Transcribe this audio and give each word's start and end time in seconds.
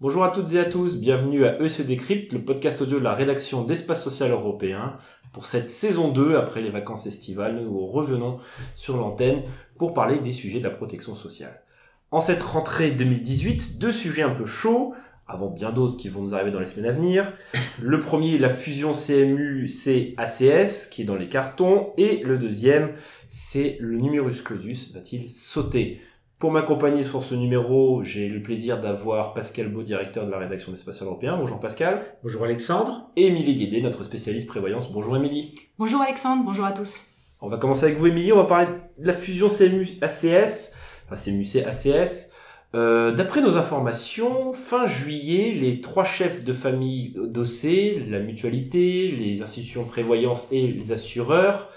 Bonjour 0.00 0.24
à 0.24 0.30
toutes 0.30 0.52
et 0.52 0.58
à 0.58 0.64
tous, 0.64 0.98
bienvenue 0.98 1.44
à 1.44 1.60
EC 1.60 1.86
Décrypte, 1.86 2.32
le 2.32 2.44
podcast 2.44 2.82
audio 2.82 2.98
de 2.98 3.04
la 3.04 3.14
rédaction 3.14 3.64
d'Espace 3.64 4.02
Social 4.02 4.30
Européen. 4.30 4.96
Pour 5.32 5.46
cette 5.46 5.70
saison 5.70 6.08
2, 6.08 6.36
après 6.36 6.60
les 6.60 6.70
vacances 6.70 7.06
estivales, 7.06 7.62
nous 7.62 7.86
revenons 7.86 8.38
sur 8.74 8.96
l'antenne 8.96 9.42
pour 9.78 9.94
parler 9.94 10.18
des 10.18 10.32
sujets 10.32 10.58
de 10.58 10.64
la 10.64 10.70
protection 10.70 11.14
sociale. 11.14 11.62
En 12.10 12.20
cette 12.20 12.42
rentrée 12.42 12.90
2018, 12.90 13.78
deux 13.78 13.92
sujets 13.92 14.22
un 14.22 14.34
peu 14.34 14.44
chauds, 14.44 14.94
avant 15.32 15.48
bien 15.48 15.70
d'autres 15.70 15.96
qui 15.96 16.08
vont 16.08 16.22
nous 16.22 16.34
arriver 16.34 16.50
dans 16.50 16.60
les 16.60 16.66
semaines 16.66 16.90
à 16.90 16.92
venir. 16.92 17.32
Le 17.80 17.98
premier, 18.00 18.38
la 18.38 18.50
fusion 18.50 18.92
CMU-CACS, 18.92 20.88
qui 20.90 21.02
est 21.02 21.04
dans 21.04 21.16
les 21.16 21.28
cartons, 21.28 21.92
et 21.96 22.22
le 22.22 22.38
deuxième, 22.38 22.92
c'est 23.30 23.78
le 23.80 23.96
numerus 23.96 24.42
clausus, 24.42 24.92
va-t-il 24.94 25.30
sauter? 25.30 26.00
Pour 26.38 26.50
m'accompagner 26.50 27.04
sur 27.04 27.22
ce 27.22 27.36
numéro, 27.36 28.02
j'ai 28.02 28.28
le 28.28 28.42
plaisir 28.42 28.80
d'avoir 28.80 29.32
Pascal 29.32 29.68
Beau, 29.68 29.84
directeur 29.84 30.26
de 30.26 30.30
la 30.32 30.38
rédaction 30.38 30.72
d'Espace 30.72 31.00
Européen. 31.00 31.36
Bonjour 31.36 31.60
Pascal. 31.60 32.02
Bonjour 32.24 32.42
Alexandre. 32.42 33.12
Et 33.14 33.28
Émilie 33.28 33.54
Guédé, 33.54 33.80
notre 33.80 34.02
spécialiste 34.02 34.48
prévoyance. 34.48 34.90
Bonjour 34.90 35.16
Émilie. 35.16 35.54
Bonjour 35.78 36.00
Alexandre, 36.02 36.42
bonjour 36.44 36.64
à 36.64 36.72
tous. 36.72 37.06
On 37.40 37.48
va 37.48 37.58
commencer 37.58 37.84
avec 37.84 37.98
vous 37.98 38.08
Émilie, 38.08 38.32
on 38.32 38.38
va 38.38 38.46
parler 38.46 38.66
de 38.98 39.06
la 39.06 39.12
fusion 39.12 39.46
CMU-ACS, 39.46 40.72
enfin 41.06 41.14
CMU-ACS. 41.14 42.31
Euh, 42.74 43.12
D'après 43.12 43.42
nos 43.42 43.58
informations, 43.58 44.54
fin 44.54 44.86
juillet, 44.86 45.52
les 45.52 45.80
trois 45.82 46.04
chefs 46.04 46.42
de 46.44 46.52
famille 46.54 47.14
d'OC, 47.16 48.08
la 48.08 48.18
mutualité, 48.18 49.10
les 49.10 49.42
institutions 49.42 49.82
de 49.82 49.88
prévoyance 49.88 50.48
et 50.52 50.66
les 50.66 50.90
assureurs, 50.92 51.68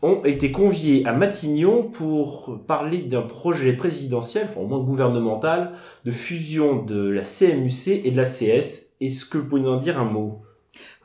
ont 0.00 0.24
été 0.24 0.50
conviés 0.50 1.06
à 1.06 1.12
Matignon 1.12 1.84
pour 1.84 2.60
parler 2.66 3.02
d'un 3.02 3.22
projet 3.22 3.74
présidentiel, 3.74 4.46
enfin 4.48 4.60
au 4.62 4.66
moins 4.66 4.80
gouvernemental, 4.80 5.72
de 6.04 6.10
fusion 6.12 6.82
de 6.82 7.08
la 7.08 7.22
CMUC 7.22 7.88
et 7.88 8.10
de 8.10 8.16
la 8.16 8.24
CS. 8.24 8.94
Est-ce 9.00 9.24
que 9.26 9.38
vous 9.38 9.48
pouvez 9.48 9.68
en 9.68 9.76
dire 9.76 10.00
un 10.00 10.04
mot? 10.04 10.42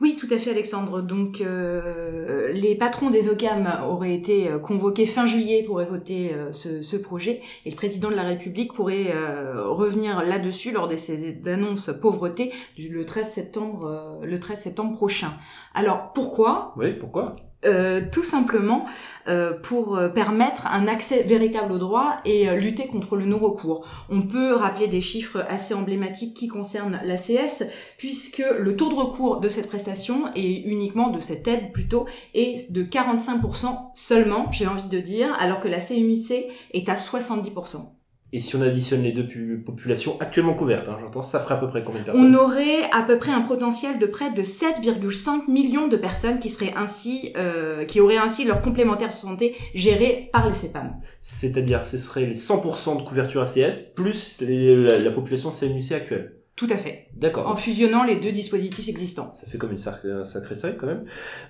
Oui, 0.00 0.16
tout 0.16 0.28
à 0.30 0.38
fait, 0.38 0.50
Alexandre. 0.50 1.02
Donc, 1.02 1.40
euh, 1.40 2.52
les 2.52 2.74
patrons 2.74 3.10
des 3.10 3.28
OCAM 3.28 3.68
auraient 3.88 4.14
été 4.14 4.48
euh, 4.48 4.58
convoqués 4.58 5.06
fin 5.06 5.26
juillet 5.26 5.64
pour 5.64 5.82
voter 5.82 6.32
euh, 6.32 6.52
ce, 6.52 6.96
projet, 6.96 7.40
et 7.64 7.70
le 7.70 7.76
président 7.76 8.10
de 8.10 8.14
la 8.14 8.22
République 8.22 8.72
pourrait 8.72 9.12
revenir 9.56 10.22
là-dessus 10.22 10.72
lors 10.72 10.88
de 10.88 10.96
ses 10.96 11.38
annonces 11.46 11.90
pauvreté 12.00 12.52
le 12.76 13.04
13 13.04 13.30
septembre, 13.30 14.20
le 14.22 14.40
13 14.40 14.60
septembre 14.60 14.96
prochain. 14.96 15.32
Alors, 15.74 16.12
pourquoi? 16.12 16.74
Oui, 16.76 16.92
pourquoi? 16.92 17.36
Euh, 17.64 18.02
tout 18.12 18.22
simplement 18.22 18.86
euh, 19.26 19.52
pour 19.52 19.96
euh, 19.96 20.08
permettre 20.08 20.68
un 20.68 20.86
accès 20.86 21.24
véritable 21.24 21.72
au 21.72 21.78
droit 21.78 22.18
et 22.24 22.54
lutter 22.56 22.86
contre 22.86 23.16
le 23.16 23.24
non-recours. 23.24 23.84
On 24.08 24.22
peut 24.22 24.54
rappeler 24.54 24.86
des 24.86 25.00
chiffres 25.00 25.44
assez 25.48 25.74
emblématiques 25.74 26.36
qui 26.36 26.46
concernent 26.46 27.00
l'ACS, 27.02 27.64
puisque 27.96 28.44
le 28.58 28.76
taux 28.76 28.90
de 28.90 28.94
recours 28.94 29.40
de 29.40 29.48
cette 29.48 29.66
prestation, 29.66 30.30
et 30.36 30.68
uniquement 30.68 31.10
de 31.10 31.20
cette 31.20 31.48
aide 31.48 31.72
plutôt, 31.72 32.06
est 32.32 32.70
de 32.70 32.84
45% 32.84 33.90
seulement, 33.94 34.52
j'ai 34.52 34.68
envie 34.68 34.88
de 34.88 35.00
dire, 35.00 35.34
alors 35.40 35.60
que 35.60 35.68
la 35.68 35.80
CMUC 35.80 36.46
est 36.72 36.88
à 36.88 36.94
70%. 36.94 37.97
Et 38.32 38.40
si 38.40 38.56
on 38.56 38.60
additionne 38.60 39.02
les 39.02 39.12
deux 39.12 39.26
populations 39.64 40.20
actuellement 40.20 40.52
couvertes, 40.52 40.88
hein, 40.88 40.98
j'entends, 41.00 41.22
ça 41.22 41.40
ferait 41.40 41.54
à 41.54 41.56
peu 41.56 41.68
près 41.68 41.82
combien 41.82 42.00
de 42.00 42.06
personnes 42.06 42.34
On 42.34 42.38
aurait 42.38 42.90
à 42.92 43.02
peu 43.02 43.16
près 43.16 43.32
un 43.32 43.40
potentiel 43.40 43.98
de 43.98 44.04
près 44.04 44.30
de 44.32 44.42
7,5 44.42 45.50
millions 45.50 45.88
de 45.88 45.96
personnes 45.96 46.38
qui 46.38 46.50
seraient 46.50 46.74
ainsi, 46.76 47.32
euh, 47.38 47.86
qui 47.86 48.00
auraient 48.00 48.18
ainsi 48.18 48.44
leur 48.44 48.60
complémentaire 48.60 49.12
santé 49.14 49.56
gérée 49.74 50.28
par 50.30 50.46
les 50.46 50.54
CEPAM. 50.54 50.96
C'est-à-dire, 51.22 51.86
ce 51.86 51.96
serait 51.96 52.26
les 52.26 52.36
100% 52.36 52.98
de 52.98 53.02
couverture 53.02 53.40
ACS 53.40 53.80
plus 53.96 54.40
les, 54.40 54.76
la, 54.76 54.98
la 54.98 55.10
population 55.10 55.50
CMUC 55.50 55.92
actuelle. 55.92 56.34
Tout 56.58 56.66
à 56.70 56.76
fait. 56.76 57.06
D'accord. 57.14 57.46
En 57.46 57.54
fusionnant 57.54 58.02
les 58.02 58.16
deux 58.16 58.32
dispositifs 58.32 58.88
existants. 58.88 59.32
Ça 59.32 59.46
fait 59.46 59.58
comme 59.58 59.70
une 59.70 59.78
sacrée, 59.78 60.10
un 60.10 60.24
sacré 60.24 60.56
seuil 60.56 60.76
quand 60.76 60.88
même. 60.88 61.04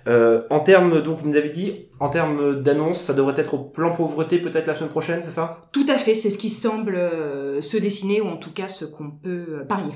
Euh, 0.07 0.43
en 0.51 0.59
termes, 0.59 1.01
donc 1.01 1.17
vous 1.17 1.29
nous 1.29 1.35
avez 1.35 1.49
dit, 1.49 1.87
en 1.99 2.09
termes 2.09 2.61
d'annonce, 2.61 3.01
ça 3.01 3.15
devrait 3.15 3.33
être 3.41 3.55
au 3.55 3.57
plan 3.57 3.89
pauvreté 3.89 4.37
peut-être 4.37 4.67
la 4.67 4.75
semaine 4.75 4.91
prochaine, 4.91 5.21
c'est 5.23 5.31
ça? 5.31 5.67
Tout 5.71 5.87
à 5.89 5.97
fait, 5.97 6.13
c'est 6.13 6.29
ce 6.29 6.37
qui 6.37 6.51
semble 6.51 6.93
euh, 6.93 7.59
se 7.59 7.75
dessiner 7.77 8.21
ou 8.21 8.27
en 8.27 8.37
tout 8.37 8.51
cas 8.51 8.67
ce 8.67 8.85
qu'on 8.85 9.09
peut 9.09 9.45
euh, 9.49 9.65
parier. 9.65 9.93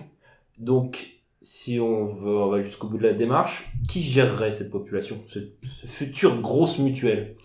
Donc, 0.58 1.06
si 1.44 1.80
on, 1.80 2.08
veut, 2.08 2.36
on 2.36 2.50
va 2.50 2.62
jusqu'au 2.62 2.88
bout 2.88 2.98
de 2.98 3.04
la 3.04 3.14
démarche, 3.14 3.72
qui 3.88 4.02
gérerait 4.02 4.52
cette 4.52 4.72
population, 4.72 5.24
ce, 5.28 5.38
ce 5.62 5.86
futur 5.86 6.42
grosse 6.42 6.80
mutuelle? 6.80 7.36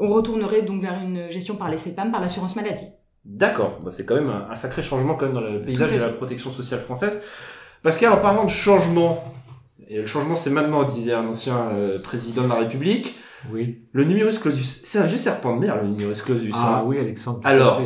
On 0.00 0.08
retournerait 0.08 0.62
donc 0.62 0.82
vers 0.82 1.00
une 1.00 1.30
gestion 1.30 1.54
par 1.54 1.70
les 1.70 1.78
CEPAM, 1.78 2.10
par 2.10 2.20
l'assurance 2.20 2.56
maladie. 2.56 2.86
D'accord, 3.24 3.80
bah, 3.84 3.90
c'est 3.94 4.04
quand 4.06 4.14
même 4.14 4.30
un, 4.30 4.48
un, 4.50 4.56
sacré 4.56 4.82
changement 4.82 5.14
quand 5.14 5.26
même 5.26 5.34
dans 5.34 5.40
le 5.40 5.60
paysage 5.60 5.92
de 5.92 5.98
la 5.98 6.08
protection 6.08 6.50
sociale 6.50 6.80
française. 6.80 7.18
Pascal, 7.82 8.12
en 8.12 8.18
parlant 8.18 8.44
de 8.44 8.50
changement, 8.50 9.34
et 9.88 9.98
le 9.98 10.06
changement 10.06 10.36
c'est 10.36 10.50
maintenant, 10.50 10.84
disait 10.84 11.12
un 11.12 11.26
ancien 11.26 11.70
euh, 11.72 12.00
président 12.00 12.44
de 12.44 12.48
la 12.48 12.56
République, 12.56 13.14
oui. 13.52 13.82
le 13.92 14.04
numerus 14.04 14.38
clausus, 14.38 14.80
c'est 14.84 14.98
un 14.98 15.06
vieux 15.06 15.18
serpent 15.18 15.54
de 15.54 15.60
mer 15.60 15.82
le 15.82 15.88
numerus 15.88 16.22
clausus. 16.22 16.54
Ah 16.56 16.78
hein. 16.78 16.84
oui 16.86 16.98
Alexandre. 16.98 17.40
Alors, 17.44 17.80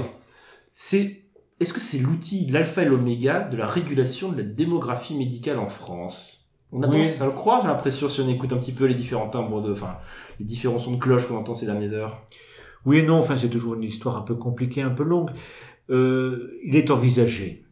c'est 0.74 1.24
est-ce 1.60 1.72
que 1.72 1.80
c'est 1.80 1.98
l'outil, 1.98 2.46
l'alpha 2.50 2.82
et 2.82 2.86
l'oméga 2.86 3.40
de 3.40 3.56
la 3.56 3.66
régulation 3.66 4.30
de 4.30 4.38
la 4.38 4.42
démographie 4.42 5.16
médicale 5.16 5.58
en 5.58 5.66
France? 5.66 6.46
On 6.72 6.82
a 6.82 6.88
Oui. 6.88 6.92
tendance 6.92 7.20
à 7.20 7.26
le 7.26 7.30
croire, 7.30 7.62
j'ai 7.62 7.68
l'impression, 7.68 8.08
si 8.08 8.20
on 8.20 8.28
écoute 8.28 8.52
un 8.52 8.56
petit 8.56 8.72
peu 8.72 8.84
les 8.86 8.94
différents 8.94 9.28
timbres 9.28 9.62
de, 9.62 9.72
enfin, 9.72 9.96
les 10.40 10.44
différents 10.44 10.80
sons 10.80 10.92
de 10.92 10.98
cloche 10.98 11.28
qu'on 11.28 11.36
entend 11.36 11.54
ces 11.54 11.66
dernières 11.66 11.92
heures. 11.92 12.22
Oui 12.86 12.98
et 12.98 13.02
non, 13.02 13.16
enfin 13.18 13.36
c'est 13.36 13.48
toujours 13.48 13.74
une 13.74 13.82
histoire 13.82 14.16
un 14.16 14.22
peu 14.22 14.34
compliquée, 14.34 14.82
un 14.82 14.90
peu 14.90 15.04
longue. 15.04 15.30
Euh, 15.90 16.58
il 16.64 16.76
est 16.76 16.90
envisagé 16.90 17.62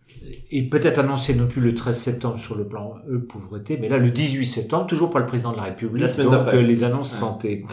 et 0.50 0.62
peut-être 0.68 0.98
annoncé 0.98 1.34
non 1.34 1.48
plus 1.48 1.60
le 1.60 1.74
13 1.74 1.98
septembre 1.98 2.38
sur 2.38 2.54
le 2.54 2.66
plan 2.66 2.96
e 3.10 3.18
pauvreté, 3.18 3.78
mais 3.80 3.88
là 3.88 3.98
le 3.98 4.10
18 4.10 4.46
septembre, 4.46 4.86
toujours 4.86 5.10
par 5.10 5.20
le 5.20 5.26
président 5.26 5.52
de 5.52 5.56
la 5.56 5.64
République, 5.64 6.02
La 6.02 6.08
semaine 6.08 6.30
donc 6.30 6.48
euh, 6.48 6.62
les 6.62 6.84
annonces 6.84 7.12
Ouais. 7.12 7.18
santé. 7.18 7.64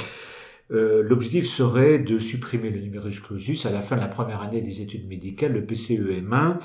Euh, 0.72 1.02
L'objectif 1.04 1.48
serait 1.48 1.98
de 2.00 2.20
supprimer 2.20 2.70
le 2.70 2.80
numerus 2.80 3.20
clausus 3.22 3.66
à 3.66 3.72
la 3.72 3.82
fin 3.82 3.96
de 3.96 4.02
la 4.02 4.08
première 4.08 4.42
année 4.42 4.62
des 4.62 4.82
études 4.82 5.08
médicales, 5.08 5.52
le 5.54 5.62
PCEM1, 5.64 6.58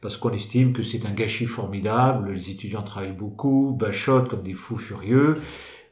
parce 0.00 0.16
qu'on 0.16 0.30
estime 0.30 0.72
que 0.72 0.82
c'est 0.82 1.06
un 1.06 1.12
gâchis 1.12 1.46
formidable, 1.46 2.32
les 2.32 2.50
étudiants 2.50 2.82
travaillent 2.82 3.12
beaucoup, 3.16 3.72
bachotent 3.78 4.28
comme 4.28 4.42
des 4.42 4.52
fous 4.52 4.76
furieux, 4.76 5.38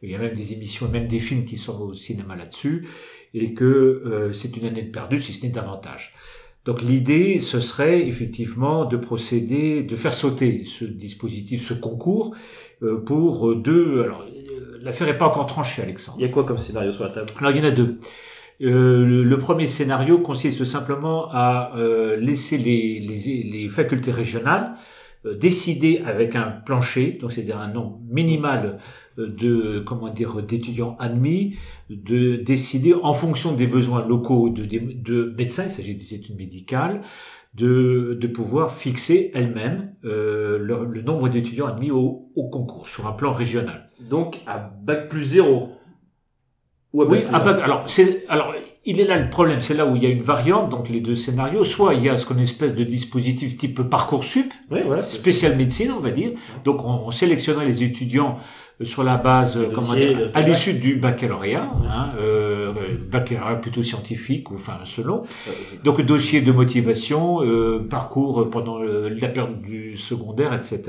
il 0.02 0.10
y 0.10 0.14
a 0.14 0.18
même 0.18 0.34
des 0.34 0.52
émissions, 0.52 0.88
même 0.88 1.06
des 1.06 1.20
films 1.20 1.44
qui 1.44 1.58
sont 1.58 1.78
au 1.80 1.94
cinéma 1.94 2.34
là-dessus, 2.36 2.86
et 3.32 3.54
que 3.54 3.64
euh, 3.64 4.32
c'est 4.32 4.56
une 4.56 4.66
année 4.66 4.82
de 4.82 4.90
perdu, 4.90 5.20
si 5.20 5.32
ce 5.32 5.44
n'est 5.44 5.52
davantage. 5.52 6.14
Donc 6.64 6.82
l'idée, 6.82 7.38
ce 7.38 7.58
serait 7.58 8.06
effectivement 8.06 8.84
de 8.84 8.96
procéder, 8.96 9.82
de 9.82 9.96
faire 9.96 10.12
sauter 10.14 10.64
ce 10.64 10.84
dispositif, 10.84 11.66
ce 11.66 11.74
concours, 11.74 12.34
euh, 12.82 12.98
pour 12.98 13.54
deux. 13.56 14.02
Alors 14.02 14.22
euh, 14.22 14.78
l'affaire 14.82 15.06
n'est 15.06 15.16
pas 15.16 15.26
encore 15.26 15.46
tranchée, 15.46 15.82
Alexandre. 15.82 16.18
Il 16.20 16.22
y 16.22 16.26
a 16.26 16.28
quoi 16.28 16.44
comme 16.44 16.58
scénario 16.58 16.92
sur 16.92 17.04
la 17.04 17.10
table? 17.10 17.28
Alors 17.38 17.50
il 17.52 17.58
y 17.58 17.60
en 17.60 17.64
a 17.64 17.70
deux. 17.70 17.98
Euh, 18.62 19.06
le, 19.06 19.24
le 19.24 19.38
premier 19.38 19.66
scénario 19.66 20.18
consiste 20.18 20.64
simplement 20.64 21.28
à 21.30 21.72
euh, 21.78 22.16
laisser 22.16 22.58
les, 22.58 23.00
les, 23.00 23.42
les 23.42 23.68
facultés 23.70 24.10
régionales 24.10 24.74
euh, 25.26 25.34
décider 25.36 26.02
avec 26.04 26.36
un 26.36 26.50
plancher, 26.50 27.12
donc 27.20 27.32
c'est-à-dire 27.32 27.58
un 27.60 27.68
nombre 27.72 28.00
minimal 28.08 28.78
euh, 29.18 29.28
de 29.28 29.80
comment 29.80 30.08
dire 30.08 30.42
d'étudiants 30.42 30.96
admis, 30.98 31.56
de 31.90 32.36
décider 32.36 32.94
en 32.94 33.14
fonction 33.14 33.54
des 33.54 33.66
besoins 33.66 34.06
locaux 34.06 34.48
de, 34.50 34.64
de, 34.64 34.78
de 34.78 35.34
médecins, 35.36 35.64
il 35.64 35.70
s'agit 35.70 35.94
des 35.94 36.14
études 36.14 36.36
médicales, 36.36 37.02
de, 37.54 38.16
de 38.20 38.26
pouvoir 38.28 38.72
fixer 38.72 39.32
elles-mêmes 39.34 39.94
euh, 40.04 40.56
le, 40.58 40.84
le 40.84 41.02
nombre 41.02 41.28
d'étudiants 41.28 41.66
admis 41.66 41.90
au, 41.90 42.30
au 42.36 42.48
concours 42.48 42.86
sur 42.88 43.06
un 43.08 43.12
plan 43.12 43.32
régional. 43.32 43.88
Donc 44.08 44.40
à 44.46 44.58
bac 44.58 45.08
plus 45.08 45.24
zéro. 45.24 45.70
Ou 46.92 47.02
à 47.02 47.06
Oui, 47.06 47.18
bac 47.18 47.26
plus 47.26 47.34
à 47.34 47.40
bac- 47.40 47.62
alors 47.62 47.82
c'est 47.88 48.24
alors 48.28 48.54
il 48.86 48.98
est 49.00 49.04
là 49.04 49.18
le 49.18 49.28
problème, 49.28 49.60
c'est 49.60 49.74
là 49.74 49.84
où 49.86 49.94
il 49.96 50.02
y 50.02 50.06
a 50.06 50.08
une 50.08 50.22
variante, 50.22 50.70
donc 50.70 50.88
les 50.88 51.00
deux 51.00 51.14
scénarios. 51.14 51.64
Soit 51.64 51.94
il 51.94 52.04
y 52.04 52.08
a 52.08 52.16
ce 52.16 52.24
qu'on 52.24 52.38
espèce 52.38 52.74
de 52.74 52.84
dispositif 52.84 53.56
type 53.56 53.82
parcoursup, 53.82 54.52
Oui, 54.70 54.80
voilà. 54.86 55.02
spécial 55.02 55.56
médecine, 55.56 55.92
on 55.92 56.00
va 56.00 56.10
dire. 56.10 56.30
Donc 56.64 56.84
on, 56.84 57.02
on 57.06 57.10
sélectionnerait 57.10 57.66
les 57.66 57.82
étudiants 57.82 58.38
euh, 58.80 58.86
sur 58.86 59.04
la 59.04 59.18
base, 59.18 59.58
euh, 59.58 59.66
Le 59.68 59.74
comment 59.74 59.88
dossier, 59.92 60.08
dire, 60.08 60.18
le 60.18 60.36
à 60.36 60.40
l'issue 60.40 60.74
du 60.74 60.96
baccalauréat, 60.96 61.70
hein, 61.88 62.12
euh, 62.18 62.72
baccalauréat 63.10 63.56
plutôt 63.56 63.82
scientifique 63.82 64.50
ou 64.50 64.54
enfin 64.54 64.78
selon. 64.84 65.22
Euh, 65.48 65.50
Donc 65.84 66.00
dossier 66.00 66.40
de 66.40 66.50
motivation, 66.52 67.42
euh, 67.44 67.86
parcours 67.86 68.48
pendant 68.48 68.78
la 68.78 69.28
période 69.28 69.60
du 69.60 69.98
secondaire, 69.98 70.54
etc. 70.54 70.80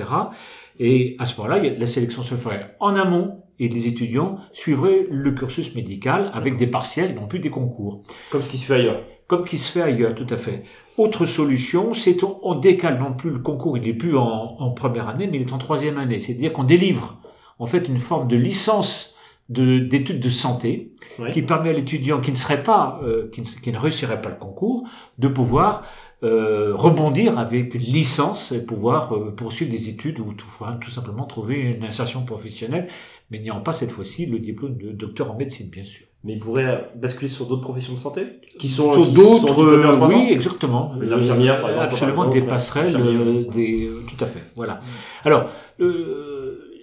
Et 0.79 1.15
à 1.19 1.25
ce 1.25 1.35
moment-là, 1.41 1.61
la 1.77 1.85
sélection 1.87 2.23
se 2.23 2.35
ferait 2.35 2.75
en 2.79 2.95
amont 2.95 3.43
et 3.59 3.69
les 3.69 3.87
étudiants 3.87 4.37
suivraient 4.51 5.05
le 5.09 5.31
cursus 5.31 5.75
médical 5.75 6.31
avec 6.33 6.57
des 6.57 6.67
partiels, 6.67 7.13
non 7.15 7.27
plus 7.27 7.39
des 7.39 7.49
concours, 7.51 8.01
Comme 8.31 8.41
ce 8.41 8.49
qui 8.49 8.57
se 8.57 8.65
fait 8.65 8.75
ailleurs. 8.75 9.01
comme 9.27 9.45
qui 9.45 9.57
se 9.57 9.71
fait 9.71 9.81
ailleurs, 9.81 10.15
tout 10.15 10.27
à 10.29 10.37
fait. 10.37 10.63
Autre 10.97 11.25
solution, 11.25 11.93
c'est 11.93 12.23
on, 12.23 12.39
on 12.43 12.55
décale 12.55 12.99
non 12.99 13.13
plus 13.13 13.29
le 13.29 13.39
concours, 13.39 13.77
il 13.77 13.83
n'est 13.83 13.93
plus 13.93 14.17
en, 14.17 14.23
en 14.59 14.71
première 14.71 15.07
année, 15.09 15.27
mais 15.31 15.37
il 15.37 15.43
est 15.47 15.53
en 15.53 15.57
troisième 15.57 15.97
année. 15.97 16.19
C'est-à-dire 16.19 16.51
qu'on 16.53 16.63
délivre 16.63 17.19
en 17.59 17.65
fait 17.67 17.87
une 17.87 17.97
forme 17.97 18.27
de 18.27 18.35
licence 18.35 19.15
de- 19.49 19.79
d'études 19.79 20.19
de, 20.19 20.29
santé 20.29 20.93
Oui. 21.19 21.29
qui 21.31 21.41
permet 21.43 21.69
à 21.69 21.73
l'étudiant 21.73 22.19
qui 22.21 22.31
ne 22.31 22.35
serait 22.37 22.63
pas, 22.63 22.99
euh, 23.03 23.29
qui, 23.31 23.41
ne, 23.41 23.45
qui 23.45 23.71
ne 23.71 23.77
réussirait 23.77 24.21
pas 24.21 24.29
le 24.29 24.35
concours, 24.37 24.87
de 25.17 25.27
pouvoir 25.27 25.83
euh, 26.23 26.75
rebondir 26.75 27.39
avec 27.39 27.73
une 27.73 27.81
licence 27.81 28.51
et 28.51 28.63
pouvoir 28.63 29.15
euh, 29.15 29.31
poursuivre 29.31 29.71
des 29.71 29.89
études 29.89 30.19
ou 30.19 30.33
tout, 30.33 30.47
simplement 30.89 31.25
trouver 31.25 31.55
une 31.55 31.83
insertion 31.83 32.23
professionnelle, 32.23 32.87
mais 33.31 33.39
n'ayant 33.39 33.61
pas 33.61 33.73
cette 33.73 33.91
fois-ci 33.91 34.27
le 34.27 34.39
diplôme 34.39 34.77
de 34.77 34.91
docteur 34.91 35.31
en 35.31 35.35
médecine, 35.35 35.69
bien 35.69 35.83
sûr. 35.83 36.05
Mais 36.23 36.33
il 36.33 36.39
pourrait 36.39 36.91
basculer 36.95 37.27
sur 37.27 37.47
d'autres 37.47 37.63
professions 37.63 37.93
de 37.93 37.97
santé 37.97 38.21
qui 38.59 38.69
sont 38.69 38.93
Sur 38.93 39.07
d'autres, 39.07 39.63
euh, 39.63 39.95
ans 39.95 40.07
oui, 40.07 40.27
exactement. 40.29 40.93
Les 41.01 41.11
infirmières, 41.11 41.59
par 41.59 41.71
exemple, 41.71 41.85
absolument 41.85 42.21
par 42.23 42.29
des 42.29 42.41
passerelles, 42.41 42.95
euh, 42.95 43.45
des, 43.51 43.87
euh, 43.87 44.03
tout 44.07 44.23
à 44.23 44.27
fait. 44.27 44.43
Voilà. 44.55 44.79
Alors, 45.25 45.45
euh, 45.79 46.30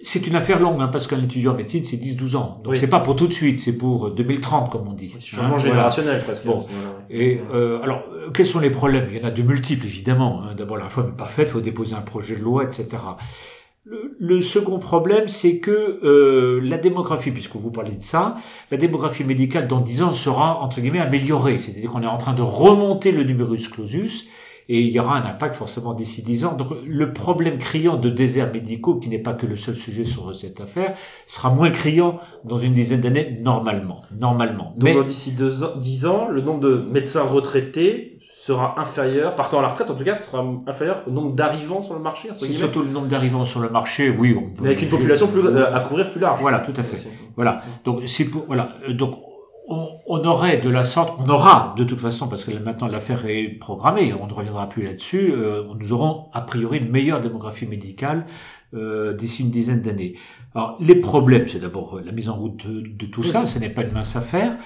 c'est 0.09 0.25
une 0.27 0.35
affaire 0.35 0.59
longue, 0.59 0.81
hein, 0.81 0.87
parce 0.87 1.07
qu'un 1.07 1.21
étudiant 1.23 1.51
en 1.53 1.55
médecine, 1.55 1.83
c'est 1.83 1.97
10-12 1.97 2.35
ans. 2.35 2.59
Donc, 2.63 2.73
Oui. 2.73 2.79
c'est 2.79 2.87
pas 2.87 2.99
pour 2.99 3.15
tout 3.15 3.27
de 3.27 3.33
suite, 3.33 3.59
c'est 3.59 3.77
pour 3.77 4.07
euh, 4.07 4.09
2030, 4.15 4.71
comme 4.71 4.87
on 4.87 4.93
dit. 4.93 5.13
Changement 5.19 5.45
Hein, 5.45 5.47
voilà. 5.49 5.63
générationnel 5.63 6.23
presque. 6.23 6.45
Bon. 6.45 6.65
Et 7.09 7.39
euh, 7.53 7.81
alors, 7.83 8.03
euh, 8.13 8.29
quels 8.31 8.45
sont 8.47 8.59
les 8.59 8.69
problèmes? 8.71 9.07
Il 9.11 9.17
y 9.17 9.21
en 9.23 9.27
a 9.27 9.31
de 9.31 9.41
multiples, 9.41 9.85
évidemment. 9.85 10.41
hein. 10.43 10.55
D'abord, 10.57 10.77
la 10.77 10.85
réforme 10.85 11.07
n'est 11.07 11.13
pas 11.15 11.25
faite, 11.25 11.49
il 11.49 11.51
faut 11.51 11.61
déposer 11.61 11.95
un 11.95 12.01
projet 12.01 12.35
de 12.35 12.41
loi, 12.41 12.63
etc. 12.63 12.87
Le, 13.85 14.15
le 14.19 14.41
second 14.41 14.77
problème, 14.77 15.27
c'est 15.27 15.57
que 15.59 15.99
euh, 16.03 16.59
la 16.63 16.77
démographie, 16.77 17.31
puisque 17.31 17.55
vous 17.55 17.71
parlez 17.71 17.93
de 17.95 18.01
ça, 18.01 18.35
la 18.71 18.77
démographie 18.77 19.23
médicale 19.23 19.67
dans 19.67 19.79
10 19.79 20.03
ans 20.03 20.11
sera, 20.11 20.59
entre 20.61 20.79
guillemets, 20.81 20.99
améliorée. 20.99 21.59
C'est-à-dire 21.59 21.89
qu'on 21.89 22.01
est 22.03 22.07
en 22.07 22.17
train 22.17 22.33
de 22.33 22.41
remonter 22.41 23.11
le 23.11 23.23
numerus 23.23 23.67
clausus, 23.69 24.27
et 24.69 24.81
il 24.81 24.91
y 24.91 24.99
aura 24.99 25.17
un 25.17 25.25
impact 25.25 25.55
forcément 25.55 25.93
d'ici 25.95 26.21
10 26.21 26.45
ans. 26.45 26.53
Donc 26.53 26.69
le 26.85 27.11
problème 27.11 27.57
criant 27.57 27.97
de 27.97 28.09
déserts 28.09 28.53
médicaux, 28.53 28.95
qui 28.95 29.09
n'est 29.09 29.17
pas 29.19 29.33
que 29.33 29.47
le 29.47 29.57
seul 29.57 29.73
sujet 29.73 30.05
sur 30.05 30.33
cette 30.35 30.61
affaire, 30.61 30.95
sera 31.25 31.49
moins 31.49 31.71
criant 31.71 32.19
dans 32.45 32.57
une 32.57 32.73
dizaine 32.73 33.01
d'années, 33.01 33.37
normalement. 33.41 34.03
Normalement. 34.17 34.75
Donc 34.77 34.93
dans 34.93 35.03
d'ici 35.03 35.31
deux 35.31 35.63
ans, 35.63 35.71
10 35.75 36.05
ans, 36.05 36.27
le 36.29 36.41
nombre 36.41 36.59
de 36.59 36.77
médecins 36.77 37.23
retraités 37.23 38.19
sera 38.31 38.79
inférieur, 38.79 39.35
partant 39.35 39.59
à 39.59 39.63
la 39.63 39.69
retraite 39.69 39.89
en 39.89 39.95
tout 39.95 40.03
cas, 40.03 40.15
sera 40.15 40.45
inférieur 40.67 41.03
au 41.07 41.11
nombre 41.11 41.33
d'arrivants 41.33 41.81
sur 41.81 41.95
le 41.95 41.99
marché, 41.99 42.29
C'est 42.39 42.53
surtout 42.53 42.83
le 42.83 42.89
nombre 42.89 43.07
d'arrivants 43.07 43.45
sur 43.45 43.59
le 43.59 43.69
marché, 43.69 44.15
oui, 44.17 44.37
on 44.37 44.51
peut. 44.51 44.61
mais 44.61 44.69
avec 44.69 44.81
une 44.83 44.89
population 44.89 45.27
plus, 45.27 45.45
euh, 45.45 45.75
à 45.75 45.79
couvrir 45.81 46.11
plus 46.11 46.21
large. 46.21 46.39
Voilà, 46.39 46.59
tout 46.59 46.73
à 46.77 46.83
fait. 46.83 46.99
Voilà. 47.35 47.61
Donc 47.83 48.01
c'est 48.05 48.25
pour 48.25 48.45
voilà. 48.45 48.73
Euh, 48.87 48.93
Donc 48.93 49.15
on, 49.69 49.89
on 50.07 50.23
aurait 50.25 50.57
de 50.57 50.69
la 50.69 50.83
sorte, 50.83 51.19
on 51.23 51.29
aura 51.29 51.73
de 51.77 51.83
toute 51.83 51.99
façon 51.99 52.27
parce 52.27 52.43
que 52.43 52.51
maintenant 52.51 52.87
l'affaire 52.87 53.25
est 53.25 53.49
programmée, 53.59 54.13
on 54.13 54.27
ne 54.27 54.33
reviendra 54.33 54.67
plus 54.67 54.83
là-dessus. 54.83 55.31
euh, 55.33 55.63
nous 55.79 55.93
aurons 55.93 56.27
a 56.33 56.41
priori 56.41 56.79
une 56.79 56.89
meilleure 56.89 57.19
démographie 57.21 57.67
médicale 57.67 58.25
euh, 58.73 59.13
d'ici 59.13 59.43
une 59.43 59.51
dizaine 59.51 59.81
d'années. 59.81 60.15
Alors 60.55 60.77
les 60.79 60.95
problèmes, 60.95 61.47
c'est 61.47 61.59
d'abord 61.59 61.97
euh, 61.97 62.01
la 62.05 62.11
mise 62.11 62.29
en 62.29 62.35
route 62.35 62.65
de, 62.67 62.81
de 62.81 63.05
tout 63.05 63.21
Oui, 63.21 63.27
ça. 63.27 63.45
Ce 63.45 63.59
n'est 63.59 63.69
pas 63.69 63.83
une 63.83 63.93
mince 63.93 64.15
affaire. 64.15 64.57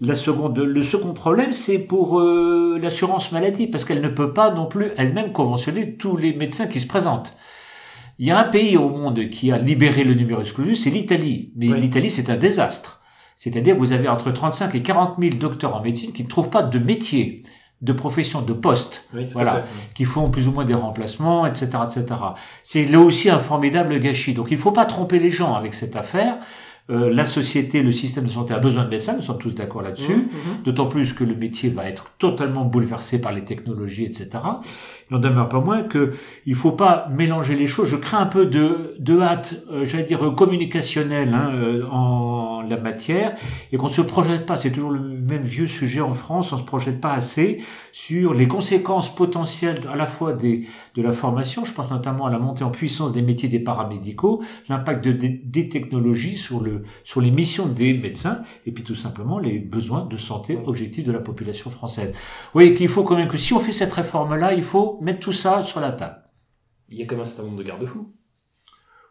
La 0.00 0.16
seconde, 0.16 0.58
le 0.58 0.82
second 0.82 1.12
problème, 1.14 1.52
c'est 1.52 1.78
pour 1.78 2.20
euh, 2.20 2.78
l'assurance 2.82 3.30
maladie, 3.30 3.68
parce 3.68 3.84
qu'elle 3.84 4.00
ne 4.00 4.08
peut 4.08 4.32
pas 4.32 4.50
non 4.50 4.66
plus 4.66 4.90
elle-même 4.96 5.30
conventionner 5.32 5.96
tous 5.96 6.16
les 6.16 6.32
médecins 6.34 6.66
qui 6.66 6.80
se 6.80 6.88
présentent. 6.88 7.36
Il 8.18 8.26
y 8.26 8.30
a 8.32 8.38
un 8.38 8.44
pays 8.44 8.76
au 8.76 8.88
monde 8.90 9.28
qui 9.30 9.52
a 9.52 9.58
libéré 9.58 10.02
le 10.04 10.14
numerus 10.14 10.52
clausus, 10.52 10.82
c'est 10.82 10.90
l'Italie. 10.90 11.52
Mais 11.56 11.68
Oui. 11.70 11.80
l'Italie, 11.80 12.10
c'est 12.10 12.30
un 12.30 12.36
désastre. 12.36 13.00
C'est-à-dire 13.42 13.74
que 13.74 13.80
vous 13.80 13.90
avez 13.90 14.06
entre 14.06 14.30
35 14.30 14.72
et 14.76 14.82
40 14.82 15.16
000 15.18 15.34
docteurs 15.34 15.74
en 15.74 15.82
médecine 15.82 16.12
qui 16.12 16.22
ne 16.22 16.28
trouvent 16.28 16.48
pas 16.48 16.62
de 16.62 16.78
métier, 16.78 17.42
de 17.80 17.92
profession, 17.92 18.40
de 18.40 18.52
poste, 18.52 19.04
Oui, 19.12 19.26
Voilà. 19.32 19.54
fait. 19.54 19.94
qui 19.96 20.04
font 20.04 20.30
plus 20.30 20.46
ou 20.46 20.52
moins 20.52 20.64
des 20.64 20.74
remplacements, 20.74 21.44
etc., 21.44 21.66
etc. 21.82 22.04
C'est 22.62 22.84
là 22.84 23.00
aussi 23.00 23.30
un 23.30 23.40
formidable 23.40 23.98
gâchis. 23.98 24.32
Donc 24.34 24.52
il 24.52 24.54
ne 24.58 24.60
faut 24.60 24.70
pas 24.70 24.84
tromper 24.84 25.18
les 25.18 25.30
gens 25.30 25.54
avec 25.56 25.74
cette 25.74 25.96
affaire. 25.96 26.36
Euh, 26.90 27.12
la 27.12 27.26
société, 27.26 27.82
le 27.82 27.90
système 27.90 28.24
de 28.26 28.30
santé 28.30 28.54
a 28.54 28.60
besoin 28.60 28.84
de 28.84 28.90
médecins, 28.90 29.14
nous 29.14 29.22
sommes 29.22 29.38
tous 29.38 29.56
d'accord 29.56 29.82
là-dessus. 29.82 30.14
Mhm, 30.14 30.20
mhm. 30.22 30.62
D'autant 30.64 30.86
plus 30.86 31.12
que 31.12 31.24
le 31.24 31.34
métier 31.34 31.68
va 31.68 31.88
être 31.88 32.12
totalement 32.18 32.64
bouleversé 32.64 33.20
par 33.20 33.32
les 33.32 33.44
technologies, 33.44 34.04
etc. 34.04 34.28
N'en 35.12 35.18
demeure 35.18 35.48
pas 35.50 35.60
moins 35.60 35.82
que 35.82 36.12
il 36.46 36.54
faut 36.54 36.72
pas 36.72 37.06
mélanger 37.14 37.54
les 37.54 37.66
choses. 37.66 37.86
Je 37.88 37.96
crains 37.96 38.20
un 38.20 38.26
peu 38.26 38.46
de, 38.46 38.94
de 38.98 39.20
hâte, 39.20 39.62
euh, 39.70 39.84
j'allais 39.84 40.04
dire 40.04 40.34
communicationnelle 40.34 41.34
hein, 41.34 41.50
euh, 41.54 41.84
en 41.90 42.62
la 42.62 42.78
matière, 42.78 43.34
et 43.72 43.76
qu'on 43.76 43.90
se 43.90 44.00
projette 44.00 44.46
pas. 44.46 44.56
C'est 44.56 44.70
toujours 44.70 44.92
le 44.92 45.00
même 45.00 45.42
vieux 45.42 45.66
sujet 45.66 46.00
en 46.00 46.14
France. 46.14 46.52
On 46.54 46.56
se 46.56 46.62
projette 46.64 46.98
pas 47.00 47.12
assez 47.12 47.60
sur 47.92 48.32
les 48.32 48.48
conséquences 48.48 49.14
potentielles 49.14 49.80
à 49.92 49.96
la 49.96 50.06
fois 50.06 50.32
des 50.32 50.66
de 50.94 51.02
la 51.02 51.12
formation. 51.12 51.64
Je 51.66 51.74
pense 51.74 51.90
notamment 51.90 52.24
à 52.24 52.30
la 52.30 52.38
montée 52.38 52.64
en 52.64 52.70
puissance 52.70 53.12
des 53.12 53.20
métiers 53.20 53.50
des 53.50 53.60
paramédicaux, 53.60 54.42
l'impact 54.70 55.04
de- 55.04 55.12
des, 55.12 55.28
des 55.28 55.68
technologies 55.68 56.38
sur 56.38 56.60
le 56.60 56.84
sur 57.04 57.20
les 57.20 57.30
missions 57.30 57.66
des 57.66 57.92
médecins 57.92 58.40
et 58.64 58.72
puis 58.72 58.82
tout 58.82 58.94
simplement 58.94 59.38
les 59.38 59.58
besoins 59.58 60.06
de 60.06 60.16
santé 60.16 60.58
objectifs 60.64 61.04
de 61.04 61.12
la 61.12 61.20
population 61.20 61.68
française. 61.70 62.12
Vous 62.12 62.50
voyez 62.54 62.72
qu'il 62.72 62.88
faut 62.88 63.02
quand 63.04 63.16
même 63.16 63.28
que 63.28 63.36
si 63.36 63.52
on 63.52 63.58
fait 63.58 63.72
cette 63.72 63.92
réforme-là, 63.92 64.54
il 64.54 64.62
faut 64.62 64.98
mettre 65.02 65.20
tout 65.20 65.32
ça 65.32 65.62
sur 65.62 65.80
la 65.80 65.92
table. 65.92 66.22
Il 66.88 66.98
y 66.98 67.02
a 67.02 67.06
quand 67.06 67.14
même 67.16 67.22
un 67.22 67.26
certain 67.26 67.44
nombre 67.44 67.58
de 67.58 67.62
garde-fous. 67.62 68.10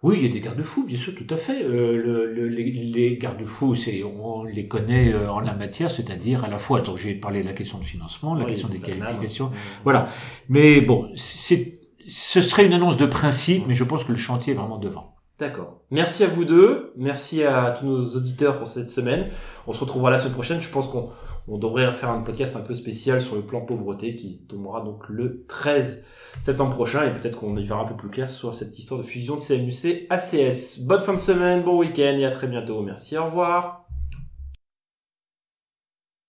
Oui, 0.04 0.18
il 0.20 0.26
y 0.26 0.30
a 0.30 0.34
des 0.34 0.40
garde-fous, 0.40 0.86
bien 0.88 0.98
sûr, 0.98 1.14
tout 1.14 1.28
à 1.30 1.38
fait. 1.38 1.64
Euh, 1.64 1.96
le- 1.96 2.34
le- 2.34 2.48
les, 2.48 2.72
les 2.72 3.18
garde-fous, 3.18 3.76
on 4.24 4.44
les 4.46 4.68
connaît 4.68 5.14
euh, 5.14 5.32
en 5.32 5.40
la 5.42 5.54
matière, 5.54 5.92
c'est-à-dire 5.92 6.44
à 6.44 6.48
la 6.48 6.58
fois, 6.58 6.82
donc 6.82 6.98
j'ai 6.98 7.14
parlé 7.14 7.42
de 7.44 7.48
la 7.48 7.54
question 7.54 7.78
de 7.78 7.84
financement, 7.86 8.34
la 8.34 8.44
Oui, 8.46 8.50
question 8.52 8.68
des 8.68 8.80
la 8.80 8.86
qualifications, 8.86 9.48
Mhm. 9.50 9.56
voilà. 9.84 10.08
Mais 10.50 10.82
bon, 10.82 11.12
c'est 11.16 11.80
ce 12.08 12.42
serait 12.42 12.66
une 12.66 12.74
annonce 12.74 12.98
de 12.98 13.06
principe, 13.06 13.68
mais 13.68 13.76
je 13.76 13.84
pense 13.84 14.04
que 14.04 14.12
le 14.12 14.18
chantier 14.18 14.54
est 14.54 14.56
vraiment 14.56 14.80
devant. 14.80 15.16
D'accord. 15.38 15.82
Merci 15.92 16.24
à 16.24 16.28
vous 16.28 16.46
deux. 16.46 16.94
Merci 16.98 17.44
à 17.44 17.76
tous 17.80 17.86
nos 17.86 18.16
auditeurs 18.16 18.58
pour 18.58 18.68
cette 18.68 18.90
semaine. 18.90 19.30
On 19.68 19.72
se 19.74 19.80
retrouvera 19.80 20.10
la 20.12 20.18
semaine 20.18 20.34
prochaine. 20.34 20.62
Je 20.62 20.70
pense 20.70 20.88
qu'on 20.88 21.10
on 21.48 21.58
devrait 21.58 21.92
faire 21.94 22.10
un 22.10 22.22
podcast 22.22 22.56
un 22.56 22.62
peu 22.62 22.76
spécial 22.76 23.22
sur 23.22 23.36
le 23.36 23.42
plan 23.42 23.62
pauvreté 23.62 24.16
qui 24.16 24.42
tombera 24.48 24.82
donc 24.82 25.10
le 25.10 25.46
13 25.48 26.04
septembre 26.42 26.72
prochain 26.74 27.04
et 27.04 27.14
peut-être 27.14 27.38
qu'on 27.38 27.58
y 27.58 27.66
verra 27.66 27.82
un 27.82 27.88
peu 27.88 27.96
plus 27.96 28.10
clair 28.10 28.30
sur 28.30 28.54
cette 28.54 28.78
histoire 28.78 29.00
de 29.00 29.06
fusion 29.06 29.36
de 29.36 29.42
CMUC 29.42 30.08
ACS. 30.10 30.80
Bonne 30.82 31.00
fin 31.00 31.14
de 31.14 31.20
semaine, 31.20 31.64
bon 31.64 31.78
week-end 31.80 32.16
et 32.18 32.26
à 32.26 32.30
très 32.30 32.48
bientôt. 32.48 32.82
Merci, 32.82 33.18
au 33.18 33.26
revoir. 33.26 33.81